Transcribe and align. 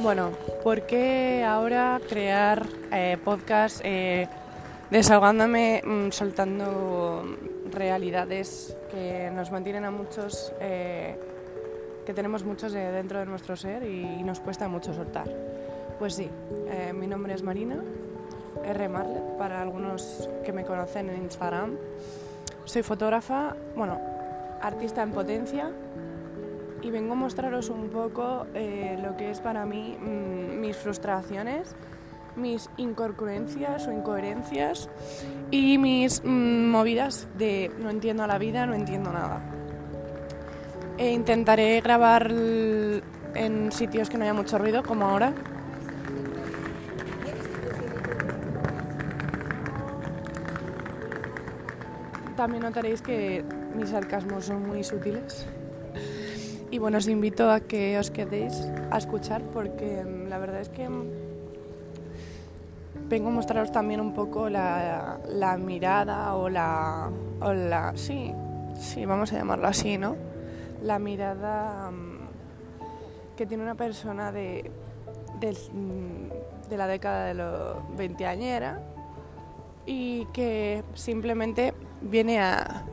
Bueno, 0.00 0.32
¿por 0.62 0.86
qué 0.86 1.44
ahora 1.44 2.00
crear 2.08 2.66
eh, 2.92 3.16
podcast 3.24 3.80
eh, 3.84 4.28
desahogándome, 4.90 5.82
mm, 5.84 6.10
soltando 6.10 7.24
realidades 7.70 8.76
que 8.90 9.30
nos 9.32 9.50
mantienen 9.50 9.84
a 9.84 9.90
muchos, 9.90 10.52
eh, 10.60 11.16
que 12.04 12.12
tenemos 12.12 12.44
muchos 12.44 12.72
de 12.72 12.90
dentro 12.90 13.20
de 13.20 13.26
nuestro 13.26 13.56
ser 13.56 13.84
y, 13.84 14.22
nos 14.24 14.40
cuesta 14.40 14.68
mucho 14.68 14.92
soltar? 14.92 15.30
Pues 15.98 16.14
sí, 16.14 16.28
eh, 16.68 16.92
mi 16.92 17.06
nombre 17.06 17.32
es 17.32 17.42
Marina, 17.42 17.76
R. 18.64 18.88
Marlet, 18.88 19.38
para 19.38 19.62
algunos 19.62 20.28
que 20.44 20.52
me 20.52 20.64
conocen 20.64 21.08
en 21.08 21.22
Instagram. 21.22 21.76
Soy 22.64 22.82
fotógrafa, 22.82 23.54
bueno, 23.76 24.00
artista 24.60 25.02
en 25.02 25.12
potencia 25.12 25.70
y 26.84 26.90
vengo 26.90 27.14
a 27.14 27.16
mostraros 27.16 27.70
un 27.70 27.88
poco 27.88 28.46
eh, 28.54 28.98
lo 29.02 29.16
que 29.16 29.30
es 29.30 29.40
para 29.40 29.64
mí 29.64 29.96
mm, 29.98 30.60
mis 30.60 30.76
frustraciones, 30.76 31.74
mis 32.36 32.68
incongruencias 32.76 33.86
o 33.88 33.92
incoherencias 33.92 34.90
y 35.50 35.78
mis 35.78 36.22
mm, 36.22 36.70
movidas 36.70 37.26
de 37.38 37.70
no 37.78 37.88
entiendo 37.88 38.26
la 38.26 38.36
vida, 38.36 38.66
no 38.66 38.74
entiendo 38.74 39.12
nada. 39.12 39.40
E 40.98 41.10
intentaré 41.10 41.80
grabar 41.80 42.30
en 42.30 43.72
sitios 43.72 44.10
que 44.10 44.18
no 44.18 44.24
haya 44.24 44.34
mucho 44.34 44.58
ruido, 44.58 44.82
como 44.82 45.06
ahora. 45.06 45.32
También 52.36 52.62
notaréis 52.62 53.00
que 53.00 53.42
mis 53.74 53.88
sarcasmos 53.88 54.44
son 54.44 54.68
muy 54.68 54.84
sutiles. 54.84 55.46
Y 56.74 56.78
bueno, 56.80 56.98
os 56.98 57.06
invito 57.06 57.52
a 57.52 57.60
que 57.60 57.96
os 58.02 58.10
quedéis 58.10 58.66
a 58.90 58.98
escuchar 58.98 59.42
porque 59.54 60.02
mm, 60.02 60.26
la 60.26 60.38
verdad 60.38 60.60
es 60.60 60.68
que 60.68 60.88
mm, 60.88 61.04
vengo 63.08 63.28
a 63.28 63.30
mostraros 63.30 63.70
también 63.70 64.00
un 64.00 64.12
poco 64.12 64.48
la, 64.48 65.20
la 65.28 65.56
mirada 65.56 66.34
o 66.34 66.48
la, 66.48 67.12
o 67.40 67.52
la... 67.52 67.92
Sí, 67.94 68.34
sí, 68.76 69.06
vamos 69.06 69.32
a 69.32 69.36
llamarlo 69.36 69.68
así, 69.68 69.98
¿no? 69.98 70.16
La 70.82 70.98
mirada 70.98 71.92
mm, 71.92 73.36
que 73.36 73.46
tiene 73.46 73.62
una 73.62 73.76
persona 73.76 74.32
de, 74.32 74.68
de, 75.38 75.56
de 76.68 76.76
la 76.76 76.88
década 76.88 77.26
de 77.26 77.34
los 77.34 77.96
20 77.96 78.26
añera 78.26 78.82
y 79.86 80.26
que 80.32 80.82
simplemente 80.94 81.72
viene 82.02 82.40
a, 82.40 82.84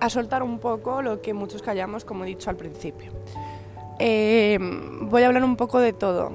a 0.00 0.10
soltar 0.10 0.42
un 0.42 0.58
poco 0.58 1.02
lo 1.02 1.20
que 1.20 1.34
muchos 1.34 1.62
callamos, 1.62 2.04
como 2.04 2.24
he 2.24 2.28
dicho 2.28 2.50
al 2.50 2.56
principio. 2.56 3.12
Eh, 3.98 4.58
voy 5.02 5.22
a 5.22 5.26
hablar 5.26 5.44
un 5.44 5.56
poco 5.56 5.78
de 5.78 5.92
todo, 5.92 6.32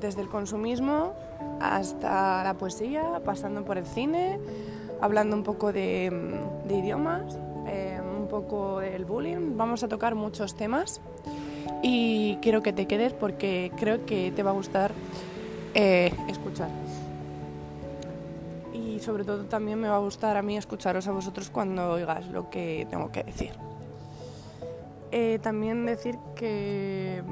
desde 0.00 0.22
el 0.22 0.28
consumismo 0.28 1.12
hasta 1.60 2.42
la 2.44 2.54
poesía, 2.54 3.20
pasando 3.24 3.64
por 3.64 3.78
el 3.78 3.84
cine, 3.84 4.38
hablando 5.00 5.36
un 5.36 5.42
poco 5.42 5.72
de, 5.72 6.12
idiomas, 6.68 7.36
eh, 7.66 8.00
un 8.00 8.28
poco 8.28 8.78
del 8.78 9.04
bullying. 9.04 9.56
Vamos 9.56 9.82
a 9.82 9.88
tocar 9.88 10.14
muchos 10.14 10.54
temas 10.54 11.00
y 11.82 12.38
quiero 12.40 12.62
que 12.62 12.72
te 12.72 12.86
quedes 12.86 13.12
porque 13.12 13.72
creo 13.76 14.06
que 14.06 14.30
te 14.30 14.42
va 14.42 14.50
a 14.50 14.54
gustar 14.54 14.92
eh, 15.74 16.12
escuchar 16.28 16.68
y 19.00 19.02
sobre 19.02 19.24
todo 19.24 19.44
también 19.44 19.80
me 19.80 19.88
va 19.88 19.96
a 19.96 20.00
gustar 20.00 20.36
a 20.36 20.42
mí 20.42 20.56
escucharos 20.56 21.08
a 21.08 21.12
vosotros 21.12 21.48
cuando 21.50 21.90
oigas 21.92 22.26
lo 22.28 22.50
que 22.50 22.86
tengo 22.90 23.10
que 23.10 23.24
decir. 23.24 23.52
Eh, 25.10 25.38
también 25.42 25.86
decir 25.86 26.18
que 26.36 27.22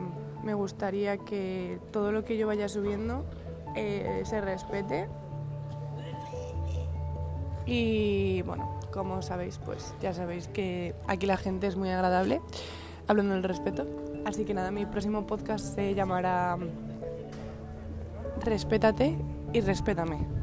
me 0.43 0.55
gustaría 0.55 1.19
que 1.19 1.79
todo 1.93 2.11
lo 2.11 2.25
que 2.25 2.37
yo 2.37 2.47
vaya 2.47 2.69
subiendo 2.69 3.25
eh, 3.77 4.23
se 4.25 4.41
respete. 4.41 5.09
Y 7.67 8.43
bueno, 8.43 8.81
como 8.91 9.21
sabéis, 9.21 9.59
pues 9.59 9.95
ya 10.01 10.15
sabéis 10.15 10.49
que 10.49 10.95
aquí 11.07 11.27
la 11.27 11.37
gente 11.37 11.67
es 11.67 11.77
muy 11.77 11.91
agradable, 11.91 12.41
hablando 13.07 13.34
del 13.34 13.43
respeto. 13.43 13.87
Así 14.25 14.47
que 14.47 14.55
nada, 14.55 14.71
mi 14.71 14.87
próximo 14.87 15.27
podcast 15.27 15.75
se 15.75 15.95
llamará 15.95 16.57
Respétate 18.41 19.19
y 19.53 19.61
respétame. 19.61 20.38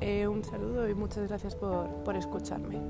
Eh, 0.00 0.26
un 0.26 0.42
saludo 0.44 0.88
y 0.88 0.94
muchas 0.94 1.28
gracias 1.28 1.54
por, 1.54 1.88
por 2.04 2.16
escucharme. 2.16 2.80